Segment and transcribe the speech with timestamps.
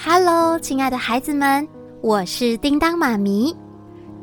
[0.00, 1.66] Hello，亲爱的孩子们，
[2.02, 3.54] 我是叮当妈咪，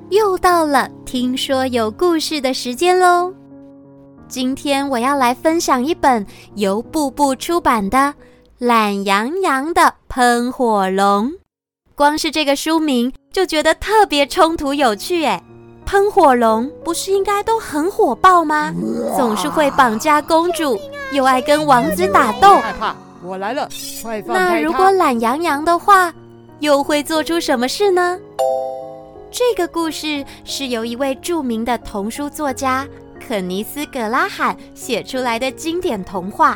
[0.10, 3.34] 又到了听说有故事的时间喽。
[4.26, 6.26] 今天我要来分享一本
[6.56, 7.98] 由步步出版的
[8.58, 11.30] 《懒洋洋的喷火龙》。
[11.94, 15.44] 光是这个书名就觉得特别冲突有趣诶。
[15.85, 18.73] 喷火龙不是应该都很火爆吗？
[19.17, 20.80] 总是会绑架公主，
[21.12, 22.62] 又爱跟王子打斗。
[23.25, 23.67] 我来了，
[24.03, 24.53] 快放开他。
[24.55, 26.13] 那如果懒洋洋的话，
[26.59, 28.20] 又会做出什么事呢？
[29.31, 32.88] 这个故事是由一位著名的童书作家
[33.19, 36.55] 肯尼斯·葛拉罕写出来的经典童话。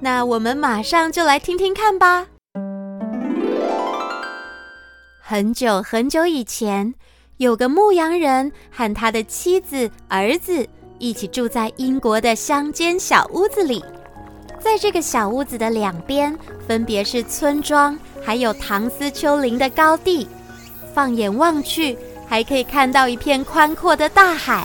[0.00, 2.26] 那我们马上就来听听看吧。
[5.20, 6.94] 很久很久以前。
[7.38, 10.64] 有个牧羊人和他的妻子、儿子
[10.98, 13.82] 一起住在英国的乡间小屋子里。
[14.62, 20.28] 在这个小屋子的两边，分别是村庄，还有唐斯丘陵的高地。
[20.94, 24.64] 放眼望去，还可以看到一片宽阔的大海。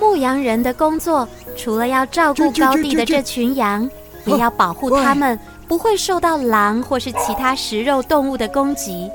[0.00, 3.88] 牧羊人的工作，除了要照顾高地的这群羊，
[4.24, 5.38] 也要保护他们。
[5.68, 9.08] 不会受到狼或是其他食肉动物的攻击。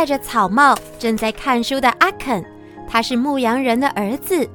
[0.00, 2.42] 戴着草帽正在看书的阿肯，
[2.88, 4.48] 他是牧羊人的儿子。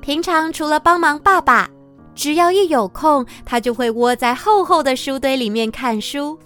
[0.00, 1.68] 平常除了帮忙爸爸，
[2.14, 6.38] 只要一有空，他就会窝在厚厚的书堆里面看书。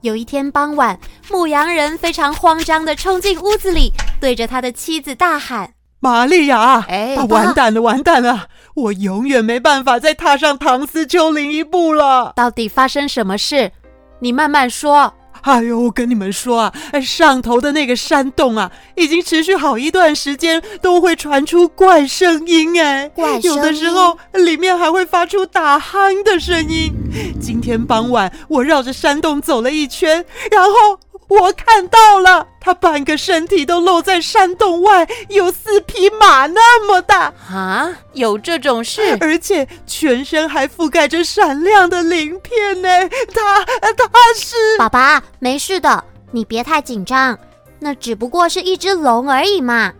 [0.00, 0.98] 有一天傍晚，
[1.30, 8.46] 牧羊人非常慌张地冲进屋子里，对着他的妻子大喊：“玛利亚，哎，完蛋了，完蛋了！
[8.74, 12.32] 我永远没办法再踏上唐斯丘陵一步了。
[12.34, 13.70] 到底发生什么事？
[14.20, 15.12] 你慢慢说。”
[15.42, 26.92] 哎呦，我跟你们说啊，哎上头的那个山洞啊，已经持续好一段时间都会传出怪声音哎，怪声音，有的时候里面还会发出打鼾的声音。
[27.40, 31.00] 今天傍晚我绕着山洞走了一圈，然后。
[31.28, 37.90] 我看到了，他半个身体都露在山洞外，有四匹马那么大啊！
[38.12, 39.16] 有这种事？
[39.22, 42.88] 而且全身还覆盖着闪亮的鳞片呢。
[43.34, 44.54] 他，他是……
[44.78, 47.38] 爸爸，没事的，你别太紧张，
[47.78, 49.90] 那只不过是一只龙而已嘛。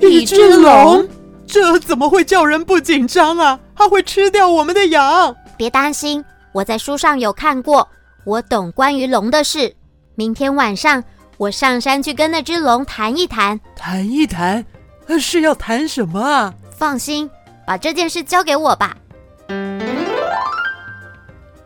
[0.00, 1.08] 一只龙？
[1.46, 3.60] 这怎么会叫人不紧张啊？
[3.76, 5.36] 它会吃掉我们的羊。
[5.56, 7.88] 别担心，我在书上有看过。
[8.24, 9.72] 我懂关于龙的事，
[10.16, 11.02] 明天晚上
[11.42, 13.58] 我上山去跟那只龙谈一谈。
[13.74, 14.64] 谈一谈？
[15.18, 16.54] 是要谈什么啊？
[16.70, 17.28] 放心，
[17.66, 18.96] 把这件事交给我吧。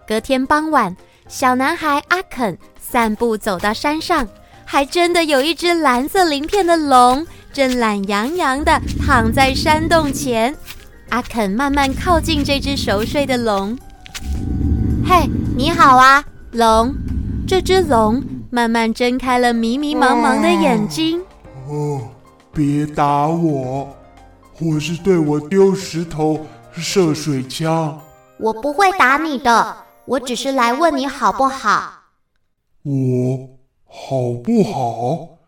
[0.09, 0.97] 隔天傍晚，
[1.29, 4.27] 小男孩阿肯散步走到山上，
[4.65, 10.57] 还真的有一只蓝色鳞片的龙正懒洋洋地躺在山洞前。
[11.11, 13.77] 阿肯慢慢靠近这只熟睡的龙。
[15.07, 16.25] 嘿，你好啊！
[16.53, 16.95] 龙，
[17.47, 21.21] 这只龙慢慢睁开了迷迷茫茫的眼睛。
[21.69, 22.01] 哦，
[22.53, 23.97] 别打我，
[24.55, 28.01] 或是对我丢石头、射水枪。
[28.39, 31.93] 我不会打你的，我只是来问你好不好。
[32.83, 33.49] 我
[33.87, 35.39] 好不好？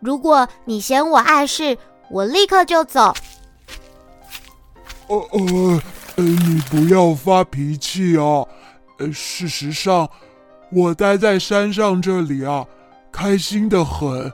[0.00, 1.76] 如果你嫌我碍事，
[2.10, 3.14] 我立刻就走。
[5.08, 5.82] 呃呃，
[6.16, 8.46] 呃，你不要发脾气啊。
[8.98, 10.08] 呃，事实上，
[10.74, 12.66] 我待在山上这里啊，
[13.12, 14.32] 开心的很。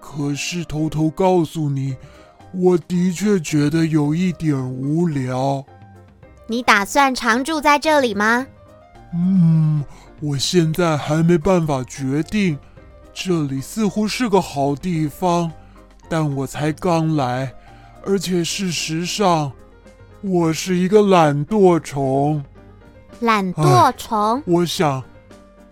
[0.00, 1.96] 可是偷偷告诉你，
[2.52, 5.64] 我的确觉得有一点无聊。
[6.46, 8.46] 你打算常住在这里吗？
[9.12, 9.84] 嗯，
[10.20, 12.58] 我现在还没办法决定。
[13.12, 15.52] 这里似乎是个好地方，
[16.08, 17.52] 但我才刚来，
[18.04, 19.52] 而且事实上，
[20.20, 22.42] 我是一个懒惰虫。
[23.20, 25.02] 懒惰虫，我想，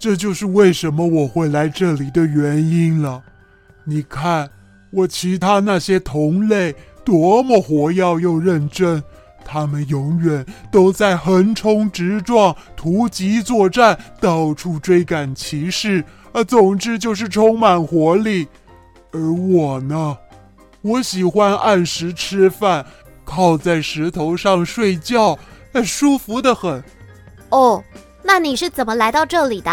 [0.03, 3.23] 这就是为什么我会来这里的原因了。
[3.85, 4.51] 你看，
[4.91, 9.01] 我其他那些同类多么活跃又认真，
[9.45, 18.49] 他们永远都在横冲直撞、突击作战、到处追赶骑士，啊，总之就是充满活力。
[19.13, 20.19] 而我呢，
[20.81, 22.85] 我喜欢按时吃饭，
[23.25, 25.39] 靠在石头上睡觉，
[25.85, 26.83] 舒服得很。
[27.51, 27.81] 哦，
[28.23, 29.71] 那你是怎么来到这里的？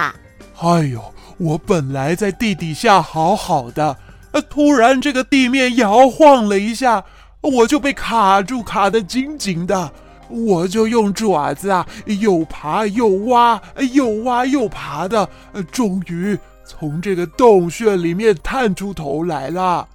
[0.62, 1.02] 哎呦，
[1.38, 3.98] 我本来在地底下好好的，
[4.32, 7.04] 呃，突然这个地面摇晃了一下，
[7.42, 9.92] 我就被卡住，卡得紧紧的。
[10.28, 13.60] 我就用爪子啊，又爬又挖，
[13.94, 15.28] 又挖又爬的，
[15.72, 19.88] 终于从这个洞穴里面探出头来了。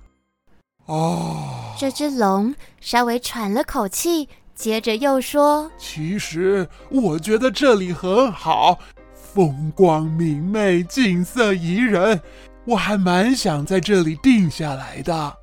[0.86, 8.78] 哦，这只龙稍微喘了口气，接着又说：“其实我觉得这里很好，
[9.12, 12.20] 风光明媚，景色宜人，
[12.64, 15.34] 我还蛮想在这里定下来的。”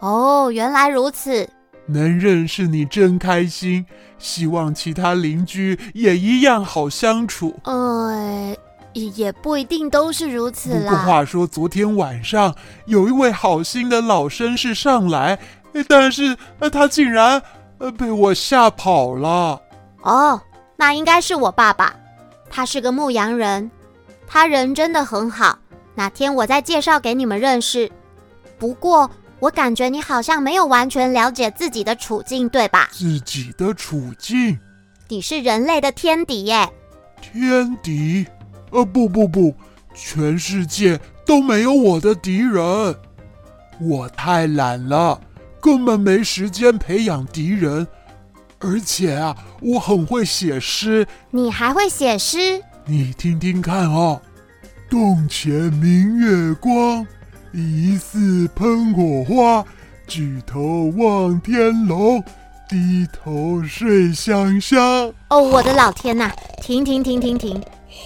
[0.00, 1.48] 哦，原来如此。
[1.86, 3.86] 能认识你真开心，
[4.18, 7.58] 希望其他邻居也一样好相处。
[7.64, 8.54] 呃，
[8.92, 10.82] 也不一定都是如此啦。
[10.82, 12.54] 不过话说，昨天晚上
[12.86, 15.38] 有一位好心的老绅士上来，
[15.88, 16.36] 但是
[16.70, 17.42] 他竟然
[17.96, 19.60] 被我吓跑了。
[20.02, 20.40] 哦，
[20.76, 21.94] 那应该是我爸爸，
[22.50, 23.70] 他是个牧羊人，
[24.26, 25.58] 他人真的很好。
[25.94, 27.90] 哪天我再介绍给你们认识。
[28.58, 29.10] 不过。
[29.40, 32.88] 我感觉你好像没有完全了解自己的处境，对吧？
[32.90, 34.58] 自己的处境？
[35.06, 36.68] 你是人类的天敌耶！
[37.22, 38.26] 天敌？
[38.72, 39.54] 呃，不不不，
[39.94, 42.96] 全世界都没有我的敌人。
[43.80, 45.20] 我太懒了，
[45.60, 47.86] 根本没时间培养敌人。
[48.60, 51.06] 而且啊，我很会写诗。
[51.30, 52.60] 你还会写诗？
[52.84, 54.20] 你听听看哦，
[54.90, 57.06] 洞前明月光。
[57.52, 59.64] 疑似喷火花，
[60.06, 62.20] 举头望天楼，
[62.68, 65.12] 低头睡香香。
[65.28, 66.30] 哦，我的老天呐！
[66.60, 67.62] 停停停停停！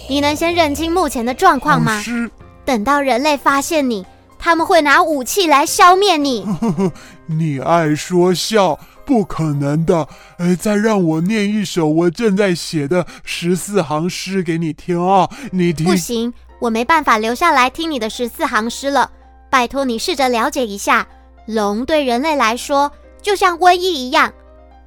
[0.07, 1.99] 你能先认清目前的状况吗？
[2.01, 2.29] 是。
[2.63, 4.05] 等到人类发现你，
[4.39, 6.47] 他们会拿武器来消灭你。
[7.25, 10.07] 你爱说笑，不可能的。
[10.37, 15.29] 呃，再让我念一首我正在写的十四行诗给你听啊！
[15.51, 15.85] 你听。
[15.85, 19.09] 不行，我没办法留下来听你的十四行诗了。
[19.49, 21.07] 拜托你试着了解一下，
[21.45, 22.91] 龙对人类来说
[23.21, 24.33] 就像瘟疫一样。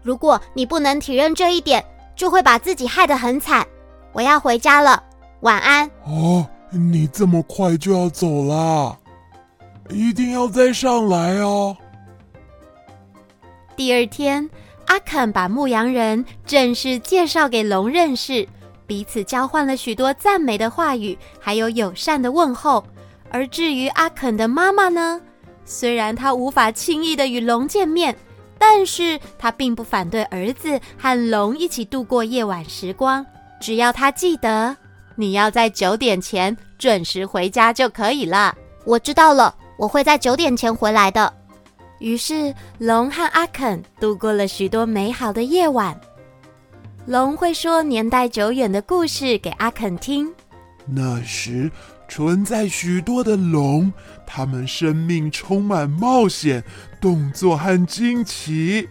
[0.02, 1.84] 如果你不能体认这一点，
[2.14, 3.66] 就会把自己害得很惨。
[4.12, 5.02] 我要回家了，
[5.40, 5.90] 晚安。
[6.04, 8.96] 哦，你这么快就要走啦？
[9.88, 11.76] 一定要再上来哦。
[13.76, 14.48] 第二天，
[14.86, 18.48] 阿肯把牧羊人正式介绍给龙认识，
[18.86, 22.82] 彼此交换了许多赞美的话语，还有友善的问候。
[23.30, 25.20] 而至于阿肯的妈妈呢？
[25.66, 28.16] 虽然她无法轻易的与龙见面，
[28.56, 33.24] 但是她并不反对儿子和龙一起度过夜晚时光。
[33.60, 34.74] 只要他记得，
[35.16, 38.56] 你要在九点前准时回家就可以了。
[38.84, 41.30] 我知道了，我会在九点前回来的。
[41.98, 45.98] 于是，龙和阿肯度过了许多美好的夜晚。
[47.06, 50.32] 龙会说年代久远的故事给阿肯听。
[50.86, 51.70] 那时。
[52.08, 53.92] 存在许多的龙，
[54.24, 56.62] 他们生命充满冒险、
[57.00, 58.88] 动作和惊奇。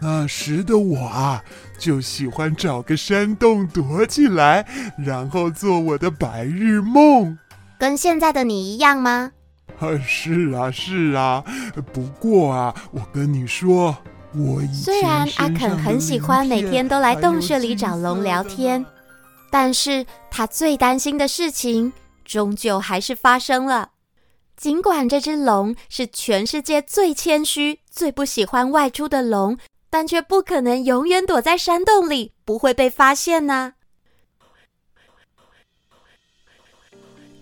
[0.00, 1.42] 那时的我啊，
[1.78, 4.66] 就喜欢找个山洞躲起来，
[4.98, 7.38] 然后做我的白日梦。
[7.78, 9.32] 跟现在的你一样吗？
[9.78, 11.44] 啊，是啊，是啊。
[11.92, 13.96] 不过啊，我跟你说，
[14.34, 18.84] 我虽然阿肯很喜欢每天都来洞穴里找龙聊天，
[19.50, 21.92] 但是他最担心的事情。
[22.24, 23.92] 终究还是发生了。
[24.54, 29.56] 尽管这只龙是全世界最谦虚、最不喜欢外出的龙，
[29.88, 33.72] 但却不可能永远躲在山洞里，不会被发现呢。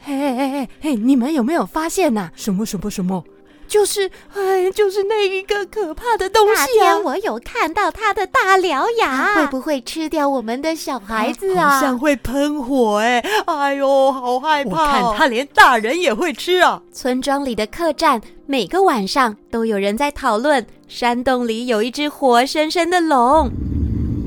[0.06, 2.30] 嘿嘿嘿嘿嘿，你们有没有发现呐？
[2.36, 3.24] 什么什么什么？
[3.66, 6.66] 就是，哎，就是那一个可怕的东西啊！
[6.66, 11.70] 那天我有看到它的大獠牙，会不会吃掉我们的小孩子啊？
[11.70, 13.18] 好像会喷火哎！
[13.46, 14.70] 哎呦，好害怕！
[14.70, 16.80] 我看它连大人也会吃啊！
[16.92, 23.50] 村庄里的客栈，每个晚上都有人在讨论，山洞里有一只活生生的龙。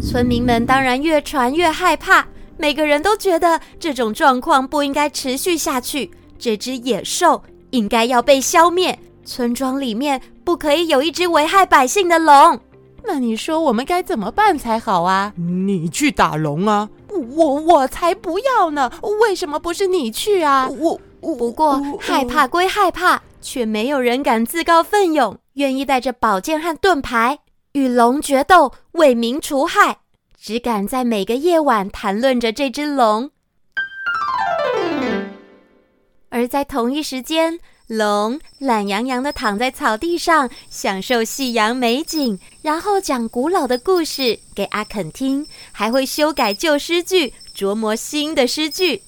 [0.01, 2.27] 村民们当然越传越害怕，
[2.61, 8.99] 每个人都觉得这种状况不应该持续下去，这只野兽应该要被消灭。
[9.23, 12.59] 村庄里面不可以有一只危害百姓的龙，
[13.05, 15.31] 那你说我们该怎么办才好啊？
[15.37, 16.89] 你去打龙啊！
[17.37, 18.91] 我我才不要呢！
[19.21, 20.67] 为什么不是你去啊？
[20.67, 27.39] 我，我不过害怕归害怕，却没有人敢自告奋勇，愿意带着宝剑和盾牌
[27.71, 29.99] 与龙决斗，为民除害，
[30.41, 33.31] 只敢在每个夜晚谈论着这只龙。
[36.29, 49.01] 而在同一时间，龙懒洋洋地躺在草地上，享受夕阳美景，然后讲古老的故事给阿肯听，还会修改旧诗句，琢磨新的诗句。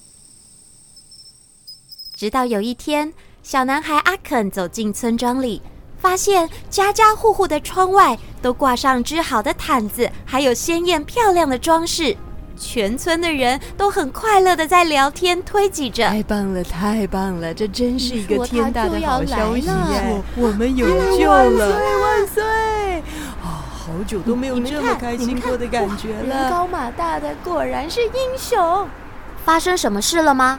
[2.14, 5.62] 直到有一天，小男孩阿肯走进村庄里，
[6.02, 12.16] 发现家家户户的窗外都挂上织好的毯子，还有鲜艳漂亮的装饰。
[12.58, 16.08] 全村的人都很快乐的在聊天，推挤着。
[16.08, 17.54] 太棒了，太棒了！
[17.54, 20.22] 这真是一个天大的好消息耶！
[20.34, 21.70] 我们有救了！
[21.70, 22.42] 万岁万岁！
[23.40, 26.42] 啊，好久都没有这么开心过的感觉了。
[26.42, 28.88] 人高马大的果然是英雄。
[29.44, 30.58] 发生什么事了吗？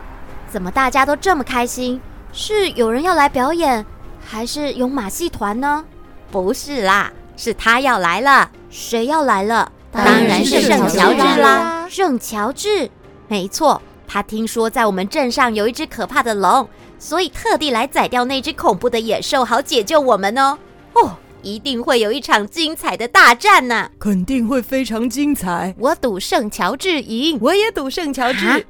[0.50, 2.00] 怎么大家都这么开心？
[2.32, 3.86] 是有人要来表演，
[4.26, 5.84] 还是有马戏团呢？
[6.32, 8.50] 不是啦，是他要来了。
[8.70, 9.72] 谁要来了？
[9.92, 11.88] 当然是圣乔治啦！
[11.88, 12.90] 圣乔治，
[13.28, 20.58] 没错，他听说在我们镇上有一只可怕的龙，所以特地来宰掉那只恐怖的野兽，好解救我们哦。
[20.94, 21.12] 哦，
[21.44, 23.92] 一定会有一场精彩的大战呢！
[24.00, 25.76] 肯定会非常精彩。
[25.78, 28.66] 我赌圣乔治赢，我也赌圣乔治。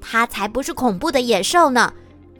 [0.00, 1.92] 他才不是恐怖的野兽呢！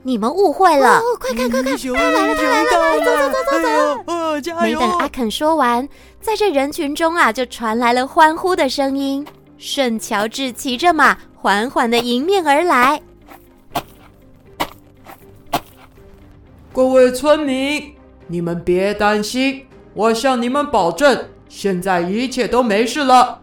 [0.07, 0.99] 你们误会了。
[0.99, 2.69] 哦，快看快看，他来了，他来了！
[2.69, 4.13] 走走走走走！
[4.13, 4.79] 哦，加油！
[4.79, 5.89] 没等阿肯说完。
[6.21, 9.25] 在这人群中啊，就传来了欢呼的声音。
[9.57, 13.01] 圣乔治骑着马，缓缓的迎面而来。
[16.71, 17.95] 各位村民，
[18.27, 23.41] 你们别担心，我向你们保证，现在一切都没事了。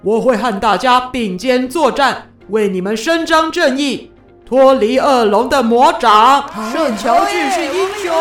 [0.00, 4.09] 我会和大家并肩作战，为你们伸张正义，
[4.50, 6.44] 脱离恶龙的魔掌。
[6.72, 8.12] 圣乔治是英雄！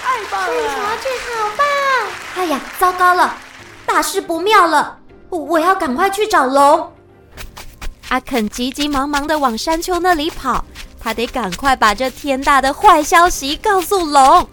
[0.00, 0.54] 太棒了！
[0.54, 1.66] 圣乔治好棒！
[2.36, 3.36] 哎呀，糟糕了，
[3.84, 4.96] 大事不妙了！
[5.30, 6.92] 我要赶快去找龙。
[8.10, 10.64] 阿肯急急忙忙的往山丘那里跑，
[11.00, 14.48] 他得赶快把这天大的坏消息告诉龙。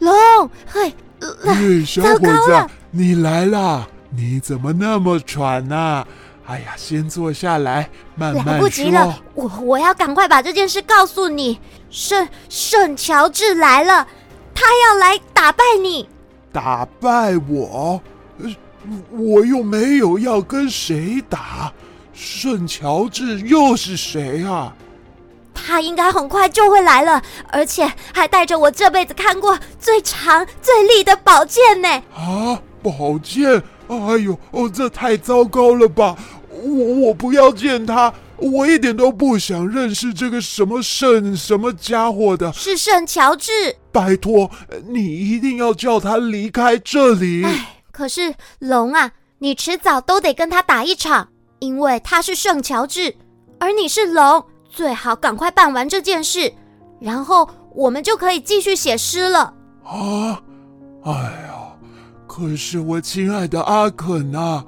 [0.00, 0.92] 龙，嘿，
[1.40, 3.86] 嘿，小伙子，你来了！
[4.16, 6.06] 你怎么那么喘呢、啊？
[6.46, 8.52] 哎呀，先坐下来，慢慢说。
[8.52, 11.58] 来不及了，我我要赶快把这件事告诉你。
[11.90, 14.06] 圣圣乔治来了，
[14.54, 16.06] 他要来打败你。
[16.52, 17.98] 打败我？
[19.10, 21.72] 我又没有要跟谁打。
[22.12, 24.74] 圣乔治又是谁啊？
[25.54, 31.88] 他应该很快就会来了，而且还带着我这辈子看过最长最利的宝剑呢。
[32.14, 33.62] 啊，宝剑！
[33.88, 36.16] 哎呦，哦，这太糟糕了吧！
[36.62, 42.52] 我我不要见他，我一点都不想认识这个什么圣什么家伙的。
[42.52, 43.50] 是圣乔治，
[43.92, 44.50] 拜托
[44.88, 47.44] 你一定要叫他离开这里。
[47.44, 53.14] 哎，可是龙啊，你迟早都得跟他打一场，因为他是圣乔治，
[53.58, 56.52] 而你是龙，最好赶快办完这件事，
[57.00, 59.52] 然后我们就可以继续写诗了。
[59.84, 60.40] 啊，
[61.04, 61.53] 哎呀。
[62.36, 64.64] 可是我亲爱的阿肯啊，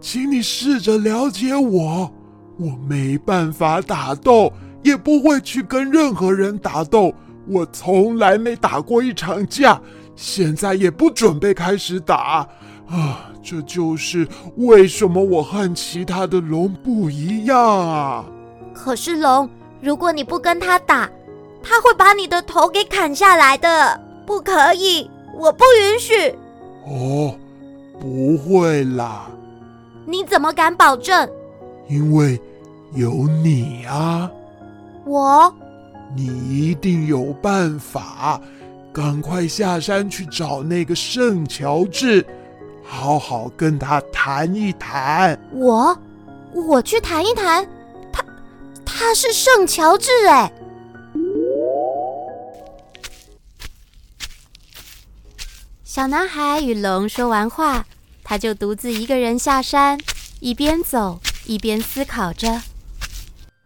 [0.00, 2.12] 请你试着了解我。
[2.58, 4.52] 我没办法打斗，
[4.82, 7.14] 也不会去跟任何人打斗。
[7.46, 9.80] 我从来没打过一场架，
[10.16, 12.44] 现在也不准备开始打。
[12.88, 18.24] 啊，这就是为什么我和其他的龙不一样啊。
[18.74, 19.48] 可是龙，
[19.80, 21.08] 如果你不跟他打，
[21.62, 24.00] 他会把你的头给砍下来的。
[24.26, 26.34] 不可以，我不允许。
[26.86, 27.34] 哦，
[28.00, 29.30] 不会啦！
[30.06, 31.28] 你怎么敢保证？
[31.88, 32.40] 因为
[32.94, 34.30] 有你啊！
[35.04, 35.54] 我？
[36.14, 38.40] 你一定有办法！
[38.92, 42.24] 赶快下山去找那个圣乔治，
[42.84, 45.36] 好好跟他谈一谈。
[45.52, 45.96] 我？
[46.52, 47.66] 我去谈一谈？
[48.12, 48.24] 他
[48.84, 50.52] 他是圣乔治哎！
[55.94, 57.86] 小男孩与龙说完话，
[58.24, 59.96] 他就独自一个人下山，
[60.40, 62.62] 一边走一边思考着。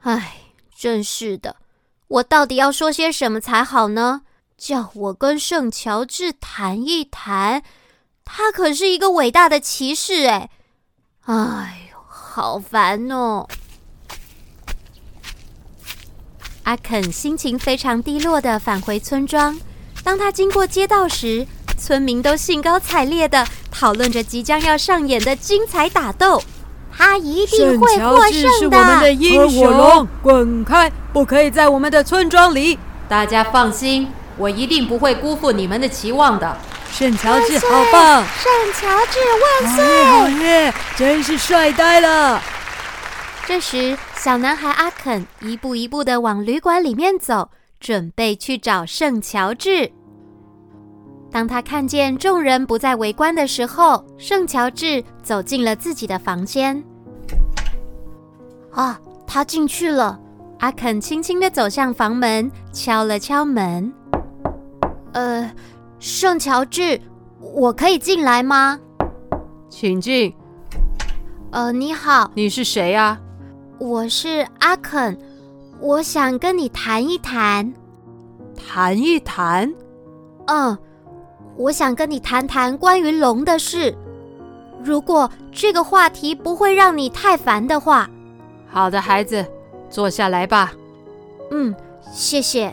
[0.00, 0.34] 唉，
[0.76, 1.56] 真是的，
[2.06, 4.20] 我到底要说些什么才好呢？
[4.58, 7.62] 叫我跟圣乔治谈一谈，
[8.26, 10.50] 他可是一个伟大的骑士哎！
[11.22, 13.48] 哎呦，好烦哦！
[16.64, 19.58] 阿肯心情非常低落的返回村庄，
[20.04, 21.46] 当他经过街道时，
[21.78, 26.42] 村民都兴高采烈的讨论着即将要上演的精彩打斗，
[26.94, 28.78] 他一定会获胜的。
[28.78, 30.90] 我们的英雄，龙滚开！
[31.12, 32.78] 不可以在我们的村庄里。
[33.08, 36.56] 大家放心，我一定不会辜负你们的期望的。
[36.92, 38.24] 圣乔治好棒！
[38.42, 39.18] 圣乔治
[39.62, 40.04] 万岁！
[40.04, 42.42] 好耶，真是帅呆了。
[43.46, 49.92] 这时，小男孩阿肯一步一步的往旅馆里面走，准备去找圣乔治。
[51.30, 56.82] 当他看见众人不再围观的时候，圣乔治走进了自己的房间。
[58.70, 60.18] 啊，他进去了。
[60.60, 63.92] 阿肯轻轻的走向房门，敲了敲门。
[65.12, 65.48] 呃，
[66.00, 67.00] 圣乔治，
[67.40, 68.78] 我可以进来吗？
[69.68, 70.34] 请进。
[71.50, 73.20] 呃，你好，你是谁呀？
[73.78, 75.16] 我是阿肯，
[75.80, 77.72] 我想跟你谈一谈。
[78.56, 79.72] 谈一谈？
[80.46, 80.76] 嗯，
[81.58, 83.92] 我想跟你谈谈关于龙的事。
[84.82, 88.08] 如果这个话题不会让你太烦的话。
[88.68, 89.44] 好的，孩子。
[89.90, 90.72] 坐下来吧。
[91.50, 91.74] 嗯，
[92.12, 92.72] 谢谢。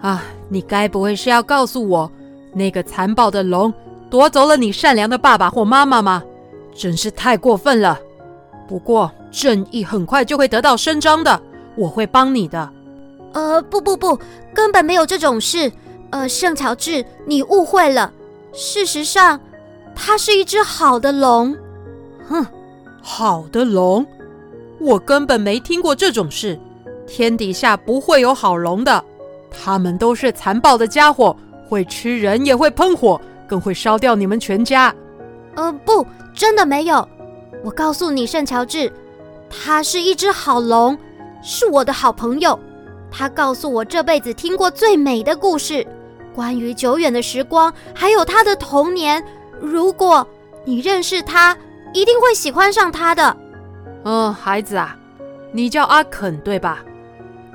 [0.00, 2.10] 啊，你该不会是要告诉我，
[2.54, 3.72] 那个残暴的龙
[4.08, 6.22] 夺走了你善良的爸爸或妈妈吗？
[6.74, 8.00] 真是太过分了。
[8.66, 11.38] 不过正义很快就会得到伸张的，
[11.76, 12.72] 我会帮你的。
[13.34, 14.18] 呃，不不不，
[14.54, 15.70] 根本没有这种事。
[16.10, 18.12] 呃，圣乔治，你误会了。
[18.52, 19.38] 事实上，
[19.94, 21.56] 它是一只好的龙。
[22.28, 22.46] 哼，
[23.02, 24.06] 好的龙。
[24.80, 26.58] 我根本没听过这种事，
[27.06, 29.04] 天底下不会有好龙的，
[29.50, 31.36] 他们都是残暴的家伙，
[31.68, 34.94] 会吃人，也会喷火，更会烧掉你们全家。
[35.56, 37.06] 呃，不，真的没有。
[37.64, 38.90] 我告诉你，圣乔治，
[39.50, 40.96] 他是一只好龙，
[41.42, 42.58] 是我的好朋友。
[43.10, 45.84] 他告诉我这辈子听过最美的故事，
[46.38, 49.20] 关于久远的时光，还有他的童年。
[49.60, 50.24] 如果
[50.64, 51.58] 你认识他，
[51.92, 53.36] 一定会喜欢上他的。
[54.04, 54.96] 嗯，孩子啊，
[55.50, 56.78] 你叫阿肯对吧？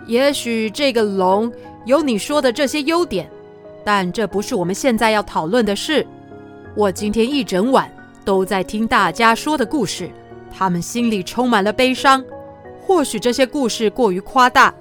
[0.06, 1.50] 也许这个龙
[1.86, 3.32] 有你说的这些优点，
[3.86, 6.06] 但这不是我们现在要讨论的事。
[6.76, 7.90] 我今天一整晚
[8.26, 10.10] 都在听大家说的故事，
[10.52, 12.22] 他们心里充满了悲伤。
[12.82, 14.74] 或许这些故事过于夸大，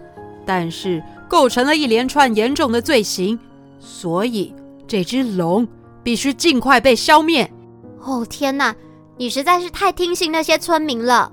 [0.44, 3.38] 但是构成了一连串严重的罪行，
[3.84, 4.54] 所以
[4.86, 5.66] 这只龙
[6.04, 7.52] 必须尽快被消灭。
[8.00, 8.74] 哦，天哪，
[9.16, 11.30] 你实在是太听信那些村民了。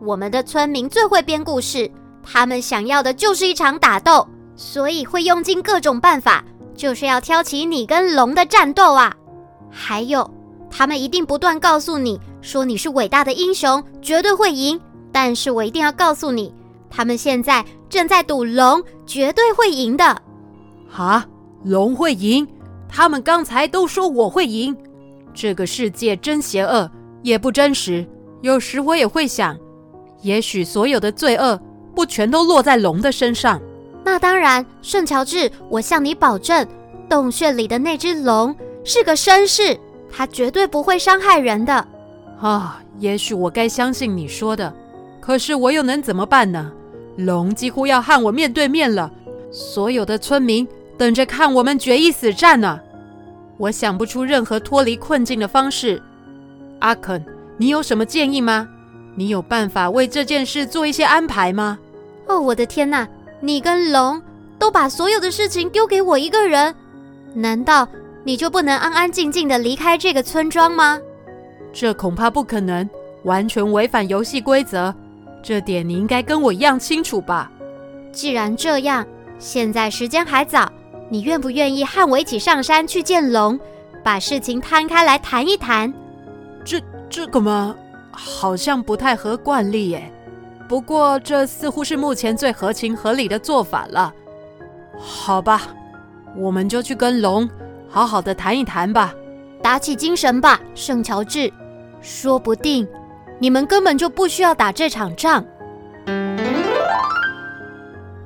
[0.00, 1.90] 我们的村民最会编故事，
[2.22, 6.42] 他们想要的就是一场打斗，所以会用尽各种办法，
[6.74, 9.14] 就是要挑起你跟龙的战斗啊！
[9.70, 10.28] 还有，
[10.70, 14.80] 他们一定不断告诉你说你是伟大的英雄，绝对会赢。
[15.12, 16.54] 但是我一定要告诉你，
[16.88, 20.04] 他们现在正在赌龙绝对会赢的。
[20.94, 21.26] 啊，
[21.64, 22.46] 龙会赢？
[22.88, 24.76] 他们刚才都说我会赢。
[25.32, 26.90] 这个世界真邪恶，
[27.22, 28.06] 也不真实。
[28.40, 29.56] 有时我也会想。
[30.22, 31.60] 也许所有的罪恶
[31.94, 33.60] 不全都落在龙的身上。
[34.04, 36.66] 那当然，圣乔治，我向你保证，
[37.08, 39.78] 洞穴里的那只龙是个绅士，
[40.10, 41.86] 他绝对不会伤害人的。
[42.40, 44.72] 啊，也许我该相信你说的，
[45.20, 46.72] 可是我又能怎么办呢？
[47.16, 49.10] 龙几乎要和我面对面了，
[49.50, 50.66] 所有的村民
[51.02, 52.78] 等着看我们决一死战呢。
[53.56, 56.00] 我想不出任何脱离困境的方式。
[56.78, 57.20] 阿肯，
[57.56, 58.68] 你有什么建议吗？
[59.16, 61.76] 你有办法为这件事做一些安排吗？
[62.28, 63.08] 哦，我的天哪！
[63.40, 64.22] 你跟龙
[64.60, 66.72] 都把所有的事情丢给我一个人，
[67.34, 67.88] 难道
[68.22, 71.00] 你就不能安安静静的离开这个村庄吗？
[71.72, 72.88] 这恐怕不可能，
[73.24, 74.94] 完全违反游戏规则。
[75.42, 77.50] 这点你应该跟我一样清楚吧？
[78.12, 79.04] 既然这样，
[79.40, 80.70] 现在时间还早，
[81.12, 83.60] 你愿不愿意和我一起上山去见龙，
[84.02, 85.92] 把事情摊开来谈一谈？
[86.64, 87.76] 这这个吗？
[88.10, 90.10] 好像不太合惯例耶，
[90.66, 94.10] 不过这似乎是目前最合情合理的做法了。
[94.96, 95.60] 好吧，
[96.34, 97.46] 我们就去跟龙
[97.90, 99.12] 好好的谈一谈吧。
[99.60, 101.52] 打起精神吧，圣乔治，
[102.00, 102.88] 说不定
[103.38, 105.44] 你们根本就不需要打这场仗。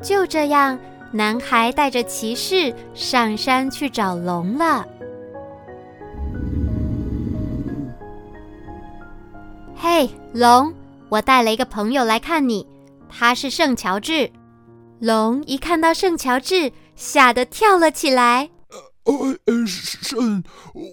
[0.00, 0.78] 就这样，
[1.16, 4.86] 男孩带着骑士上山去找龙了。
[9.74, 10.74] 嘿，龙，
[11.08, 12.66] 我带了一个朋友来看你，
[13.08, 14.30] 他是圣乔治。
[15.00, 18.50] 龙一看到圣乔治，吓得跳了起来。
[19.04, 20.44] 呃呃，圣，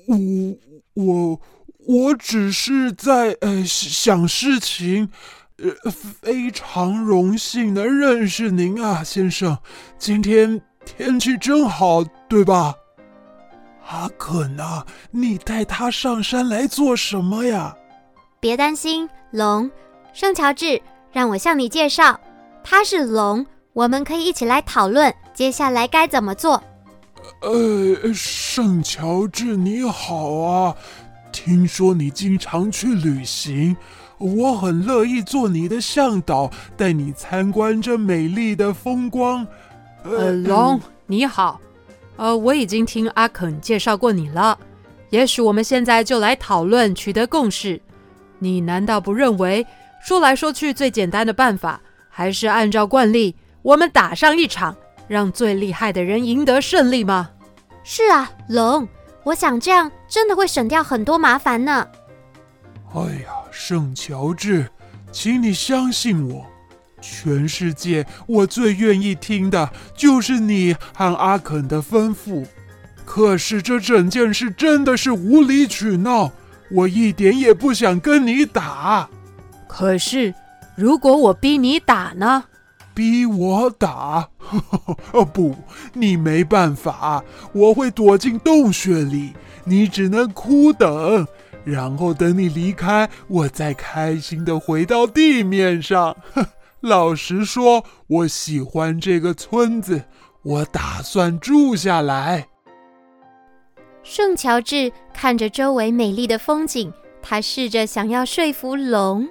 [0.07, 1.41] 我我
[1.85, 5.09] 我只是在呃想事情，
[5.57, 9.57] 呃，非常荣幸能认识您啊，先生。
[9.99, 12.73] 今天天气真好，对吧？
[13.87, 17.75] 阿肯啊，你带他上山来做什么呀？
[18.39, 19.69] 别担心，龙，
[20.11, 22.19] 圣乔治，让我向你介绍，
[22.63, 26.63] 他是龙，我们可以一起来讨论接下来该怎么做。
[27.41, 30.75] 呃，圣乔治你好啊，
[31.31, 33.75] 听说你经常去旅行，
[34.17, 39.45] 我很乐意做你的向导，带你参观这美丽的风光。
[40.03, 41.59] 呃，龙你好，
[42.15, 44.57] 呃，我已经听阿肯介绍过你了，
[45.09, 47.81] 也许我们现在就来讨论，取得共识。
[48.39, 49.65] 你难道不认为
[50.05, 54.75] 说来说去最简单的办法，还是按照惯例，我们打上一场，
[55.07, 57.29] 让最厉害的人赢得胜利吗？
[57.83, 58.87] 是啊，龙，
[59.23, 61.87] 我想这样真的会省掉很多麻烦呢。
[62.93, 64.67] 哎呀，圣乔治，
[65.11, 66.45] 请你相信我，
[66.99, 72.45] 全世界我最愿意听的就是你和阿肯的吩咐。
[73.05, 76.31] 可是这整件事真的是无理取闹，
[76.71, 79.07] 我一点也不想跟你打。
[79.67, 80.33] 可是，
[80.75, 82.45] 如果我逼你打呢？
[82.95, 84.29] 逼我打？
[85.13, 85.55] 哦不，
[85.93, 91.27] 你没办法，我会躲进洞穴里，你只能哭等，
[91.63, 96.15] 然后等你离开，我再开心的回到地面上。
[96.81, 100.03] 老实说，我喜欢这个村子，
[100.41, 102.47] 我打算住下来。
[104.03, 109.25] 圣乔治看着周围美丽的风景，他试着想要说服龙：“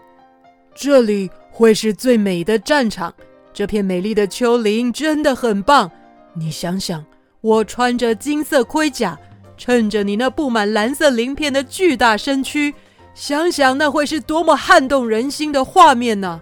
[0.74, 3.12] 这里会是最美的战场。
[3.52, 5.90] 这片美丽的丘陵真的很棒。
[6.32, 7.04] 你想想，
[7.42, 9.18] 我穿着金色盔甲，
[9.64, 12.74] 衬着你那布满蓝色鳞片的巨大身躯，
[13.14, 16.40] 想想那会是多么撼动人心的画面呢？”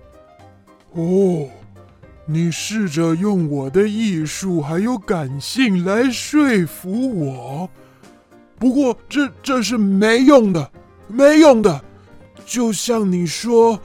[0.97, 1.47] 哦，
[2.25, 7.69] 你试着用我的艺术还有感性来说服我。
[8.59, 10.71] 不过这这是没用的，
[11.07, 11.79] 没用的。
[12.47, 13.79] 就像你说，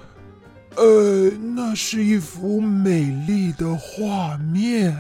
[0.78, 4.98] 呃，那是一幅美丽的画面。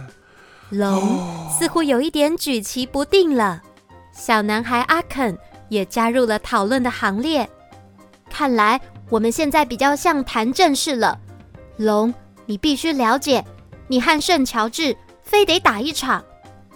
[0.72, 3.62] 龙似乎有一点举棋不定了。
[4.16, 7.48] 小男孩阿肯也加入了讨论的行列。
[8.30, 11.20] 看来我们现在比较像谈正事了。
[11.78, 12.12] 龙，
[12.46, 13.44] 你必须了解，
[13.88, 16.24] 你和圣乔治非得打一场。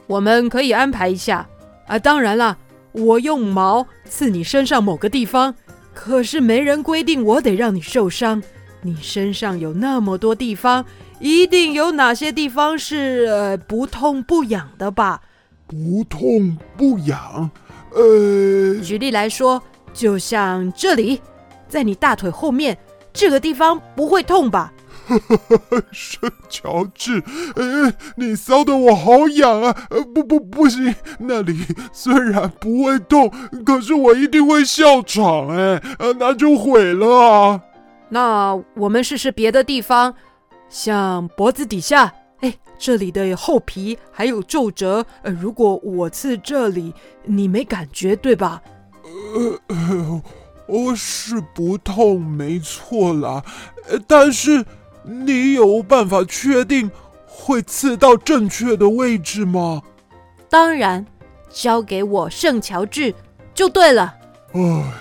[0.05, 1.47] 我们可以安排一下
[1.87, 2.57] 啊，当然了。
[2.91, 5.55] 我用矛刺你身上某个地方，
[5.93, 8.41] 可是没人规定我得让你受伤。
[8.81, 10.83] 你身上有那么多地方，
[11.19, 15.21] 一定有哪些地方是呃不痛不痒的吧？
[15.69, 17.47] 不痛不痒，
[17.93, 19.61] 呃，举例来说，
[19.93, 21.21] 就像这里，
[21.67, 22.75] 在你大腿后面
[23.13, 24.73] 这个地方不会痛吧？
[25.91, 27.23] 圣乔治，
[27.55, 29.87] 呃，你搔的我好痒啊！
[29.91, 31.55] 呃，不不不行，那里
[31.91, 33.31] 虽然不会痛，
[33.63, 37.61] 可是我一定会笑场，哎，呃，那就毁了啊！
[38.09, 40.15] 那我们试试别的地方，
[40.67, 48.61] 像脖子底下，哎，这里的厚皮还有皱褶，呃，如果我刺这里，你没感觉对吧？
[49.03, 50.21] 呃，呃，
[50.67, 53.43] 我是不痛，没错啦，
[53.89, 54.65] 呃，但是。
[55.01, 56.91] 你有办法确定
[57.25, 59.81] 会刺到正确的位置吗？
[60.49, 61.03] 当然，
[61.49, 63.15] 交给我圣乔治
[63.55, 64.13] 就对了。
[64.51, 64.93] 唉，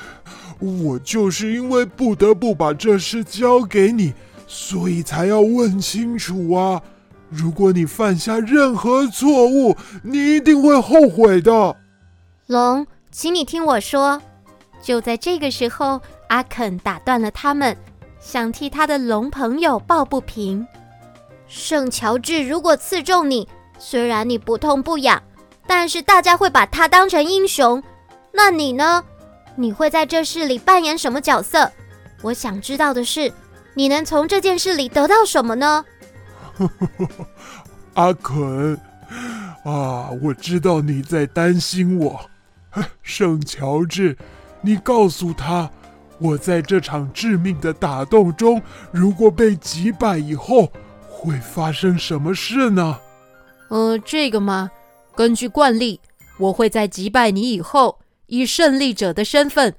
[0.60, 4.14] 我就是因为不得不把这事交给你，
[4.46, 6.80] 所以才要问清楚啊！
[7.30, 11.76] 如果你犯下任何错误，你一定会后悔的。
[12.46, 14.20] 龙，请你听我说。
[14.80, 17.76] 就在这个时候，阿肯打断了他们。
[18.20, 20.66] 想替他的龙朋友抱不平。
[21.46, 25.22] 圣乔治如果刺中你，虽然你不痛不痒，
[25.66, 27.82] 但是大家会把他当成英雄。
[28.32, 29.02] 那你呢？
[29.54, 31.70] 你会在这事里扮演什么角色？
[32.22, 33.32] 我想知道的是，
[33.74, 35.84] 你能从这件事里得到什么呢？
[37.94, 38.74] 阿肯
[39.64, 42.20] 啊，我知道你在担心我。
[43.02, 44.16] 圣乔治，
[44.60, 45.70] 你告诉他。
[46.20, 50.72] 我在这场致命的打斗中，如果被击败以后，
[51.08, 52.98] 会发生什么事呢？
[53.68, 54.68] 呃，这个嘛，
[55.14, 56.00] 根据惯例，
[56.38, 59.76] 我会在击败你以后，以胜利者的身份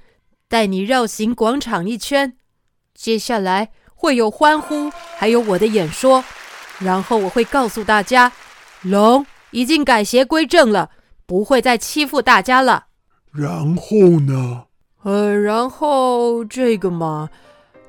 [0.48, 2.38] 带你绕行广场一圈。
[2.96, 6.24] 接下来会有欢呼，还有我的演说，
[6.80, 8.32] 然后我会告诉大家，
[8.82, 10.90] 龙已经改邪归正了，
[11.26, 12.86] 不会再欺负大家了。
[13.32, 14.64] 然后呢？
[15.04, 17.30] 呃，然后这个嘛，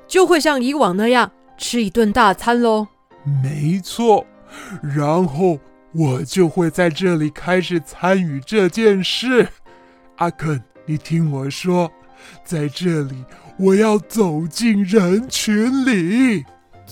[0.07, 2.89] 就会像以往那样吃一顿大餐喽。
[3.43, 4.27] 没错，
[4.83, 5.59] 然后
[5.93, 9.49] 我就会在这里开始参与这件事。
[10.17, 11.91] 阿肯，你听我说，
[12.45, 13.25] 在这里
[13.59, 16.45] 我要走进人群里。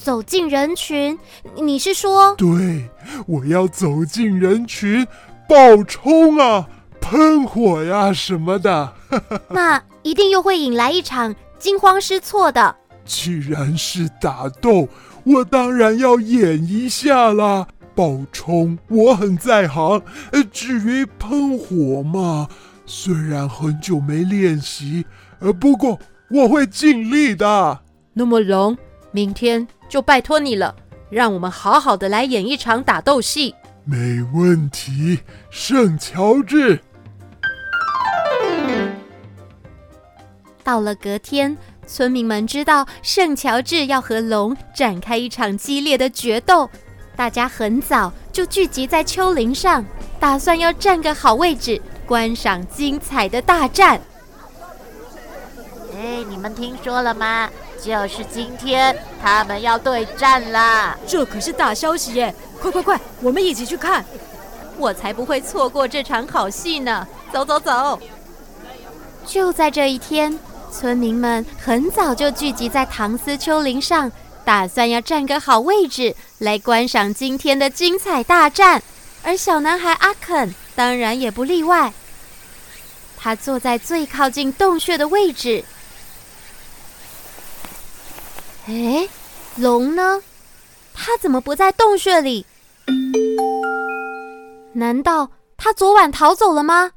[0.02, 1.18] 走进人群？
[1.56, 2.34] 你是说？
[2.36, 2.88] 对，
[3.26, 5.06] 我要走进人群，
[5.48, 6.68] 爆冲啊！
[7.00, 8.92] 喷火呀什么的，
[9.48, 12.76] 那一定又会引来一场惊慌失措的。
[13.04, 14.88] 既然是打斗，
[15.24, 17.66] 我当然要演一下啦。
[17.94, 22.46] 爆冲我很在行，呃，至于喷火嘛，
[22.84, 25.04] 虽然很久没练习，
[25.40, 25.98] 呃，不过
[26.30, 27.80] 我会尽力的。
[28.12, 28.76] 那么龙，
[29.12, 30.74] 明天就拜托你了，
[31.10, 33.54] 让我们好好的来演一场打斗戏。
[33.84, 35.20] 没问题，
[35.50, 36.78] 圣乔治。
[40.62, 46.68] 到了隔天，村民们知道圣乔治要和龙展开一场激烈的决斗，
[47.16, 49.82] 大家很早就聚集在丘陵上，
[50.20, 53.98] 打算要占个好位置，观赏精彩的大战。
[55.96, 57.48] 哎，你们听说了吗？
[57.82, 60.96] 就是今天，他们要对战啦！
[61.06, 62.34] 这可是大消息耶！
[62.60, 64.04] 快快快，我们一起去看！
[64.76, 67.06] 我才不会错过这场好戏呢！
[67.32, 67.98] 走走走！
[69.26, 70.38] 就在这一天，
[70.72, 74.10] 村民们很早就聚集在唐斯丘陵上，
[74.44, 78.82] 打算要占个好位置来观赏今天的精彩大战。
[79.22, 81.92] 而小男孩阿肯当然也不例外，
[83.16, 85.64] 他坐在最靠近洞穴的位置。
[88.68, 89.08] 哎，
[89.56, 90.20] 龙呢？
[90.92, 92.44] 他怎么不在洞穴里？
[94.74, 96.92] 难道他昨晚逃走了吗？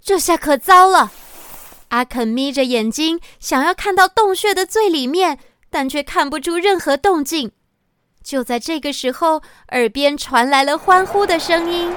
[0.00, 1.10] 这下可糟了！
[1.88, 7.50] 阿肯眯着眼睛，想要看到洞穴的最里面，但却看不出任何动静。
[8.22, 11.92] 就在这个时候，耳边传来了欢呼的声音。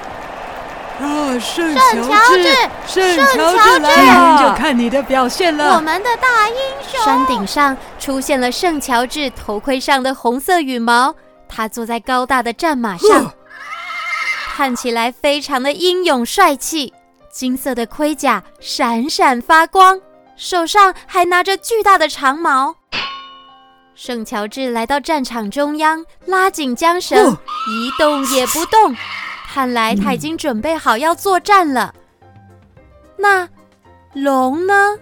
[1.01, 4.37] 啊，圣圣乔治，圣乔治来了！
[4.37, 5.75] 就看你的表现了。
[5.75, 6.55] 我们的大英
[6.87, 7.03] 雄。
[7.03, 11.15] 山顶上出现了圣乔治头盔上的红色羽毛，
[11.49, 13.33] 他坐在高大的战马上，
[14.55, 16.93] 看起来非常的英勇帅气。
[17.31, 19.99] 金色的盔甲闪闪发光，
[20.35, 22.75] 手上还拿着巨大的长矛。
[23.95, 28.95] 圣乔治来到战场中央，拉紧缰绳，呵一动也不动。
[29.53, 31.93] 看来他已经准备好要作战了。
[33.17, 33.45] 那
[34.13, 34.97] 龙呢？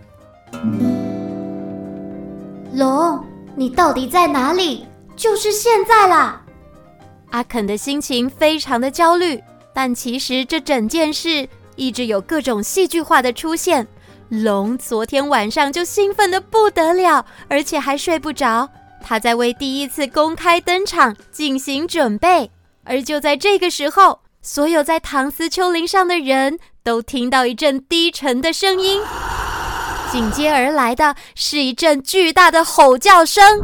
[2.73, 3.23] 龙，
[3.55, 4.87] 你到底在哪里？
[5.15, 6.41] 就是现在啦！
[7.29, 9.39] 阿肯的心情非常的焦虑，
[9.71, 13.87] 但其实这整件事一直有各种戏剧化的出现。
[14.29, 18.67] 龙昨天晚上就兴奋的不得了，而且还睡不着。
[18.99, 22.49] 他在为第一次公开登场进行准备，
[22.83, 24.21] 而就在这个时候。
[24.41, 29.01] 所有在唐斯丘陵上的人都听到一阵低沉的声音，
[30.11, 33.59] 紧接而来的是一阵巨大的吼叫声。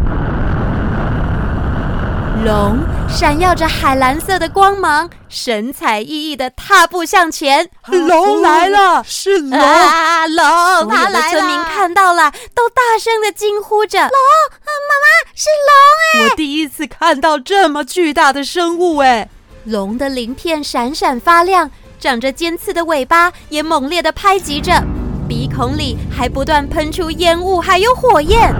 [2.43, 2.77] 龙
[3.09, 7.69] 闪耀着海蓝色的光芒，神采奕奕地踏步向前。
[7.87, 10.27] 龙来了，是龙啊！
[10.27, 11.39] 龙，他来了！
[11.39, 19.29] 村民看到了，都大声地惊呼着：“龙，妈妈，是龙哎！”我第一次看到这么巨大的生物哎。
[19.65, 24.83] 龙的鳞片闪闪发亮，长着尖刺的尾巴也猛烈地拍击着，
[25.27, 28.53] 鼻孔里还不断喷出烟雾，还有火焰。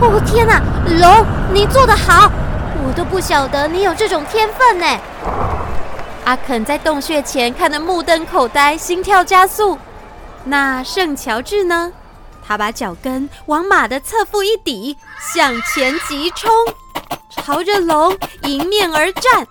[0.00, 0.62] 哦天哪，
[1.00, 2.30] 龙，你做得好！
[2.86, 4.86] 我都不晓得你有这种天分呢。
[6.24, 9.76] 阿肯在洞穴前看得目瞪口呆，心跳加速。
[10.44, 11.92] 那圣乔治呢？
[12.46, 14.96] 他把脚跟往马的侧腹一抵，
[15.34, 16.48] 向前急冲，
[17.30, 19.44] 朝着龙迎面而战。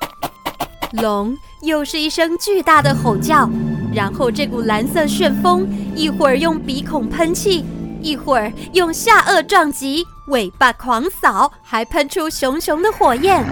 [0.92, 3.50] 龙又是一声巨大的吼叫，
[3.94, 7.66] 然后这股蓝色旋风一会儿用鼻孔喷气，
[8.02, 13.44] 一会儿用下颚撞击，尾巴狂扫，还喷出熊熊的火焰。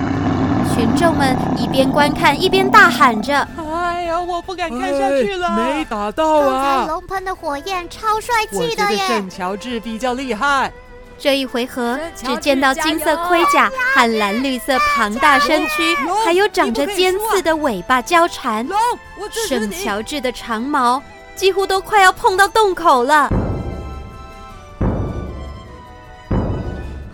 [0.76, 6.86] 群众们一边观看一边大喊着：“哎呀，我不敢看下去了！”没打到啊！
[6.88, 8.92] 龙喷的火焰超帅气的耶！
[8.92, 10.72] 我觉得圣乔治比较厉害。
[11.24, 18.68] 这一回合，只见到金色盔甲和蓝绿色庞大身躯，还有长着尖刺的尾巴交缠。
[19.48, 21.02] 圣乔治的长矛
[21.34, 23.30] 几乎都快要碰到洞口了。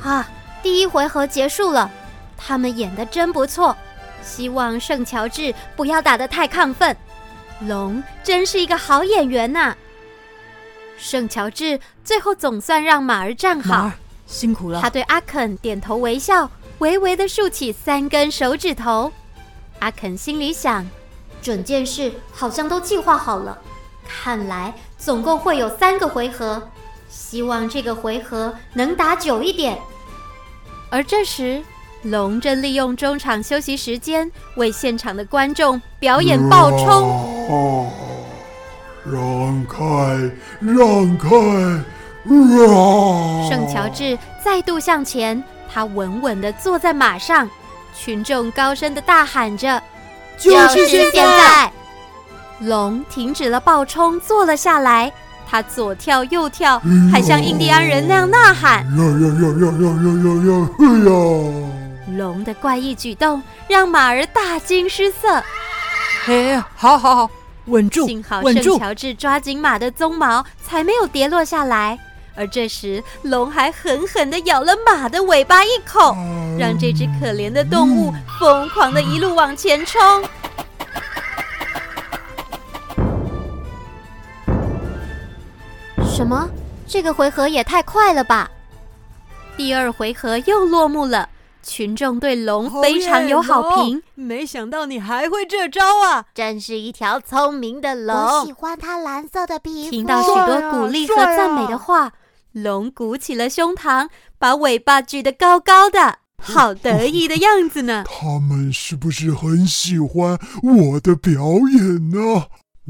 [0.04, 0.28] 啊，
[0.64, 1.88] 第一回合结束了，
[2.36, 3.78] 他们演的真不错。
[4.24, 6.98] 希望圣乔治不要打得太亢奋。
[7.60, 9.76] 龙真是一个好演员呐。
[11.00, 13.94] 圣乔治最后总算让马儿站好，马儿
[14.28, 14.82] 辛苦了。
[14.82, 19.12] 他对阿肯点头微笑，微微的竖起三根手指头。
[19.80, 20.86] 阿肯心里想，
[21.42, 23.58] 整件事好像都计划好了，
[24.08, 26.70] 看来总共会有三个回合，
[27.10, 29.80] 希望这个回合能打久一点。
[30.90, 31.64] 而这时，
[32.04, 38.09] 龙正利用中场休息时间为现场的观众表演爆冲。
[39.12, 39.78] 让开，
[40.60, 41.30] 让开！
[42.26, 43.50] 啊！
[43.50, 45.42] 圣乔治再度向前，
[45.74, 47.50] 他稳稳地坐在马上，
[47.98, 49.82] 群众高声地大喊着
[50.38, 51.72] ：“就是现在！”
[52.60, 55.12] 龙停止了暴冲，坐了下来。
[55.50, 56.80] 他左跳右跳，
[57.12, 60.60] 还像印第安人那样呐喊：“呀呀呀呀呀呀呀
[61.06, 61.12] 呀！”
[62.18, 65.42] 龙的怪异举动让马儿大惊失色。
[66.28, 67.30] 哎，好好好，
[67.70, 68.72] 稳住，幸好稳住！
[68.72, 71.98] 圣乔治抓紧马的鬃毛，才没有跌落下来。
[72.36, 76.16] 而这时，龙还狠狠地咬了马的尾巴一口，
[76.58, 80.02] 让这只可怜的动物疯狂地一路往前冲。
[86.16, 86.50] 什么？
[86.88, 88.50] 这个回合也太快了吧！
[89.56, 91.28] 第二回合又落幕了，
[91.62, 94.02] 群众对龙非常有好评。
[94.16, 96.26] 没想到你还会这招啊！
[96.34, 98.16] 真是一条聪明的龙。
[98.16, 99.90] 我喜欢它蓝色的皮肤。
[99.90, 102.14] 听到许多鼓励和赞美的话，啊、
[102.52, 108.04] 龙鼓起了胸膛，把尾巴举得高高的， 好得意的样子呢。
[108.08, 111.36] 他们是不是很喜欢我的表
[111.72, 112.46] 演呢？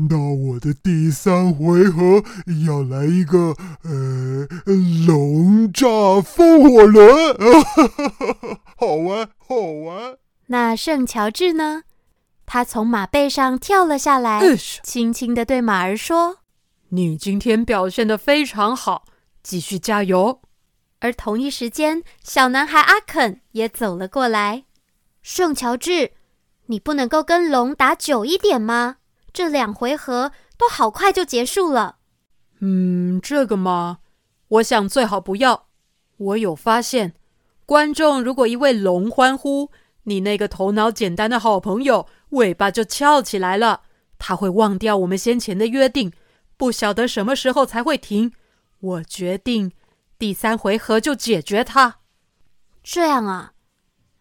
[0.08, 2.24] 那我的第三回合
[2.66, 4.48] 要来一个呃
[5.06, 7.36] 龙炸风火轮，
[8.78, 10.18] 好玩好玩。
[10.48, 11.84] 那圣乔治呢？
[12.46, 16.38] 他从马背上跳了下来，呃、轻轻的对马儿说
[16.90, 19.04] ：“你今天表现的非常好，
[19.44, 20.42] 继续加油。”
[21.02, 24.64] 而同一时间，小男孩阿肯也走了过来。
[25.22, 26.12] 圣乔治，
[26.68, 28.96] 你不能够跟龙打久一点吗？
[29.34, 31.98] 这两回合都好快就结束了。
[32.60, 34.00] 嗯，这个嘛，
[34.48, 35.68] 我想最好不要。
[36.18, 37.14] 我有发现，
[37.66, 39.72] 观众如果一为龙欢呼，
[40.04, 43.84] 你那个头脑简单的好朋友尾巴就翘起来了，
[44.18, 46.12] 他会忘掉我们先前的约定，
[46.58, 48.34] 不晓得什么时候才会停。
[48.82, 49.72] 我决定
[50.18, 52.00] 第三回合就解决他。
[52.84, 53.54] 这样啊，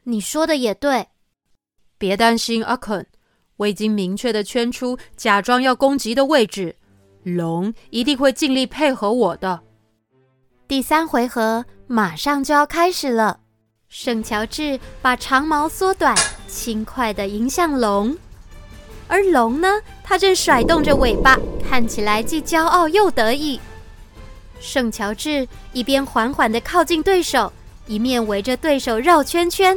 [0.05, 1.09] 你说的也对。
[1.97, 3.07] 别担心，阿肯。
[3.59, 6.75] 我已经明确地圈出假装要攻击的位置，
[7.25, 9.61] 龙一定会尽力配合我的。
[10.67, 13.41] 第三回合马上就要开始了，
[13.89, 16.17] 圣乔治把长矛缩短，
[16.47, 18.17] 轻快地迎向龙，
[19.09, 19.69] 而龙呢，
[20.05, 21.37] 它正甩动着尾巴，
[21.69, 23.59] 看起来既骄傲又得意。
[24.61, 27.53] 圣乔治一边缓缓地靠近对手，
[27.89, 29.77] 一面围着对手绕圈圈，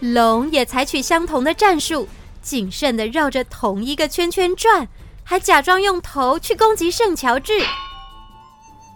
[0.00, 2.08] 龙也采取相同的战术。
[2.42, 4.86] 谨慎地绕着同一个圈圈转，
[5.24, 7.52] 还假装用头去攻击圣乔治。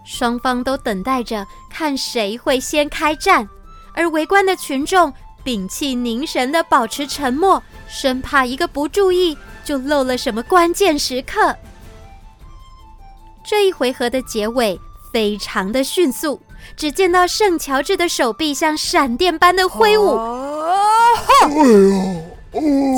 [0.05, 3.47] 双方都等待着看谁会先开战，
[3.93, 5.11] 而围观的群众
[5.43, 11.55] 屏气凝神地保持沉默，生怕一个不注意就漏了什么关键时刻。
[13.45, 14.79] 这一回合的结尾
[15.13, 16.41] 非常的迅速，
[16.75, 20.17] 只见到圣乔治的手臂像闪电般的挥舞。
[21.39, 22.26] 哎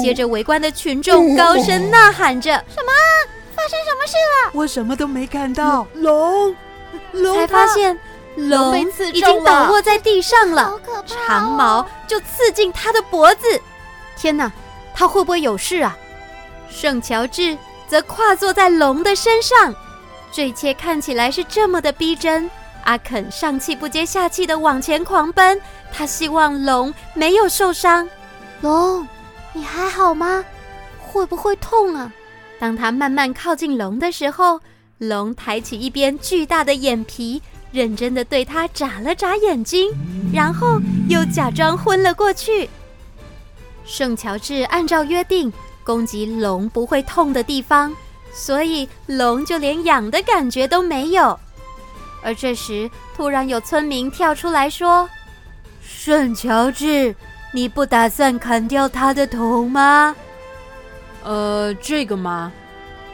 [0.02, 2.92] 接着，围观的群众高声呐喊着：“什么？
[3.56, 4.52] 发生什么事了？
[4.54, 5.86] 我什么都没看到。
[5.94, 6.56] 龙，
[7.12, 7.98] 龙，才发现
[8.36, 13.62] 龙已经倒卧在地上了，好可怕哦，长毛就刺进他的脖子。
[14.16, 14.50] 天哪，
[14.96, 15.98] 他会不会有事啊？”
[16.72, 19.76] 圣乔治则跨坐在龙的身上，
[20.32, 22.50] 这一切看起来是这么的逼真。
[22.86, 25.60] 阿肯上气不接下气的往前狂奔，
[25.92, 28.08] 他希望龙没有受伤。
[28.62, 29.06] 龙。
[29.54, 30.44] 你还好吗？
[31.00, 32.12] 会不会痛啊？
[32.60, 34.60] 当他慢慢靠近龙的时候，
[34.98, 39.92] 龙抬起一边巨大的眼皮，认真地对他眨了眨眼睛，
[40.34, 42.70] 然后又假装昏了过去。
[43.86, 45.52] 圣乔治按照约定
[45.84, 47.96] 攻击龙不会痛的地方，
[48.32, 51.40] 所以龙就连痒的感觉都没有。
[52.22, 55.10] 而这时，突然有村民跳出来说
[55.82, 57.16] ：“圣乔治。”
[57.52, 60.16] 你不打算砍掉他的头吗？
[61.24, 62.52] 呃，这个嘛，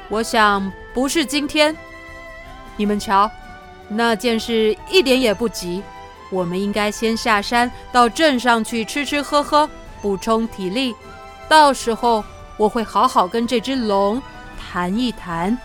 [0.10, 1.76] 我想不是今天。
[2.76, 3.32] 你们瞧，
[3.88, 5.82] 那件事一点也不急。
[6.30, 9.70] 我们应该先下山到镇上去吃吃喝喝，
[10.02, 10.94] 补充体力。
[11.48, 12.24] 到时候
[12.58, 14.22] 我会好好跟这只龙
[14.60, 15.58] 谈一谈，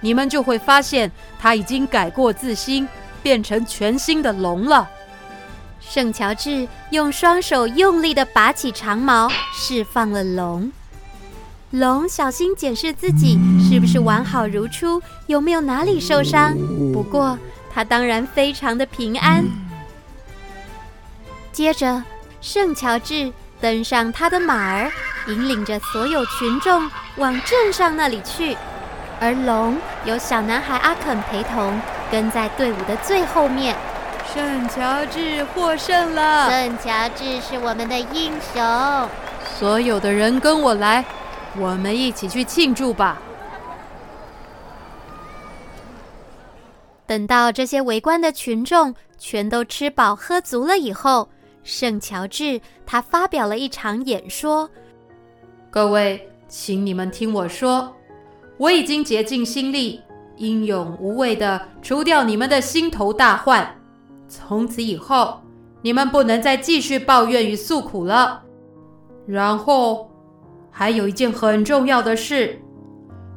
[0.00, 2.86] 你们就会发现他已经改过自新，
[3.22, 4.88] 变成全新的龙了。
[5.88, 10.70] 圣乔治用双手用力地拔起长矛，释放了龙。
[11.70, 16.54] 龙小心检视自己是不是完好如初，有没有哪里受伤。
[16.92, 17.38] 不过，
[17.72, 19.42] 他当然非常的平安。
[21.52, 22.04] 接着，
[22.42, 24.92] 圣乔治登上他的马儿，
[25.26, 28.54] 引领着所有群众往镇上那里去。
[29.20, 31.80] 而龙由小男孩阿肯陪同，
[32.10, 33.74] 跟在队伍的最后面。
[34.34, 36.50] 圣乔治获胜了！
[36.50, 39.08] 圣乔治是我们的英雄。
[39.56, 41.02] 所有的人跟我来，
[41.56, 43.18] 我们一起去庆祝吧。
[47.06, 51.26] 等到这些围观的群众全都吃饱喝足了以后，
[51.62, 54.68] 圣乔治他发表了一场演说。
[55.70, 57.96] 各位，请你们听我说，
[58.58, 60.02] 我已经竭尽心力，
[60.36, 63.74] 英勇无畏的除掉你们的心头大患。
[64.28, 65.40] 从此以后，
[65.82, 68.42] 你们不能再继续抱怨与诉苦了。
[69.26, 70.10] 然后，
[70.70, 72.60] 还有一件很重要的事，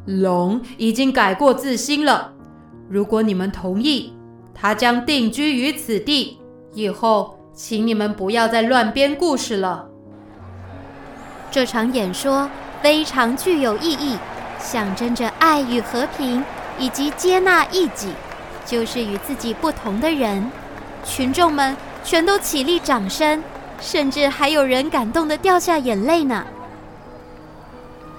[0.05, 2.33] 龙已经改过自新了。
[2.89, 4.13] 如果你们同意，
[4.53, 6.39] 他将定居于此地。
[6.73, 9.87] 以后，请你们不要再乱编故事了。
[11.49, 12.49] 这场演说
[12.81, 14.17] 非常具有意义，
[14.57, 16.43] 象征着爱与和平，
[16.79, 18.13] 以及接纳异己，
[18.65, 20.49] 就是与自己不同的人。
[21.03, 23.43] 群众们全都起立掌声，
[23.79, 26.45] 甚至还有人感动得掉下眼泪呢。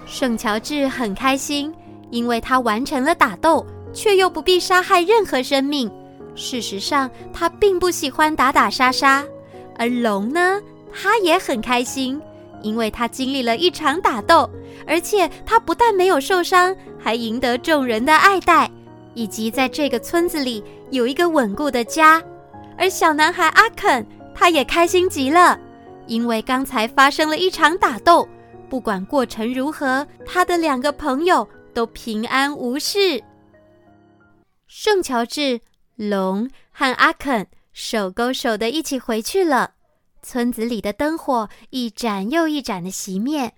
[0.07, 1.73] 圣乔治很开心，
[2.11, 3.65] 因为他完成了打斗，
[3.95, 5.91] 却又不必杀害任何生命。
[6.35, 9.25] 事实上，他并不喜欢打打杀杀。
[9.79, 10.61] 而龙呢，
[10.93, 12.21] 他也很开心，
[12.63, 14.49] 因为他经历了一场打斗，
[14.87, 18.71] 而且他不但没有受伤，还赢得众人的爱戴，
[19.15, 22.23] 以及在这个村子里有一个稳固的家。
[22.83, 24.05] 而小男孩阿肯，
[24.35, 25.57] 他也开心极了，
[26.09, 28.29] 因为刚才发生了一场打斗，
[28.69, 33.23] 不管过程如何，他的两个朋友都平安无事。
[34.67, 35.61] 圣乔治、
[35.95, 39.75] 龙和阿肯手勾手的一起回去了。
[40.21, 43.53] 村子里的灯火一盏又一盏的熄灭，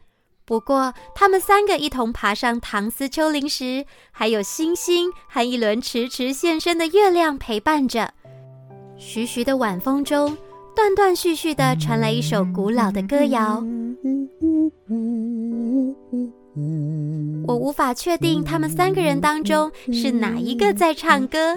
[0.45, 8.12] 不过他们三个一同爬上唐斯丘陵时，还有星星和一轮迟迟现身的月亮陪伴着。
[9.07, 10.35] 徐徐的晚风中，
[10.75, 13.63] 断断续续地传来一首古老的歌谣。
[17.47, 21.55] 我无法确定他们三个人当中是哪一个在唱歌，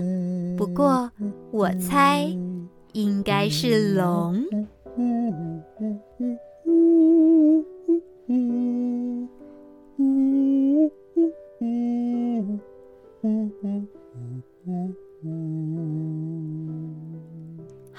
[0.57, 1.09] 不过
[1.51, 2.29] 我猜
[2.91, 4.43] 应该是龙。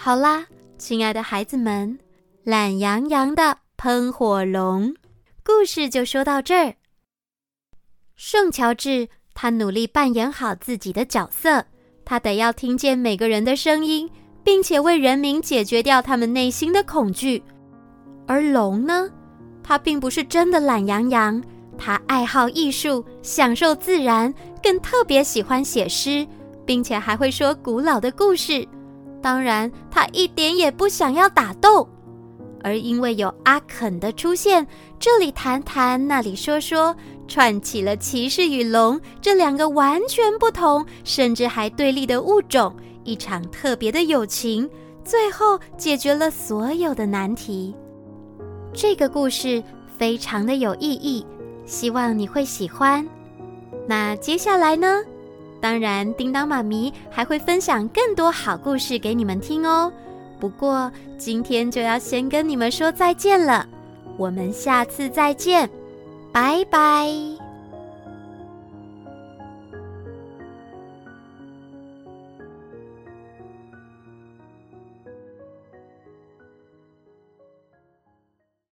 [0.00, 0.46] 好啦，
[0.78, 1.98] 亲爱的孩子们，
[2.44, 4.94] 懒洋洋的喷火龙
[5.44, 6.74] 故事就说到这儿。
[8.14, 11.64] 圣乔治他努力扮演好自己的角色，
[12.04, 14.08] 他得要听见每个人的声音，
[14.44, 17.42] 并且为人民解决掉他们内心的恐惧。
[18.28, 19.10] 而龙呢，
[19.64, 21.42] 他并不是真的懒洋洋，
[21.76, 24.32] 他爱好艺术，享受自然，
[24.62, 26.24] 更特别喜欢写诗，
[26.64, 28.64] 并且还会说古老的故事。
[29.20, 31.88] 当然，他一点也不想要打斗，
[32.62, 34.66] 而因为有阿肯的出现，
[34.98, 36.94] 这里谈谈，那里说说，
[37.26, 44.68] 串起了骑士与龙这两个完全不同，甚至还对立的物种，一场特别的友情，
[45.04, 47.74] 最后解决了所有的难题。
[48.72, 49.62] 这个故事
[49.96, 51.26] 非常的有意义，
[51.66, 53.06] 希望你会喜欢。
[53.86, 55.02] 那接下来呢？
[55.60, 59.92] 当然，叮当妈咪还会分享更多好故事给你们听哦。
[60.38, 63.66] 不过今天就要先跟你们说再见了，
[64.16, 65.68] 我们下次再见，
[66.32, 67.37] 拜拜。